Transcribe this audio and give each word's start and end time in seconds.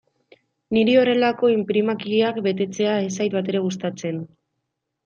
Niri 0.77 0.95
horrelako 1.01 1.51
inprimakiak 1.57 2.41
betetzea 2.49 2.97
ez 3.07 3.13
zait 3.21 3.39
batere 3.41 3.67
gustatzen. 3.69 4.25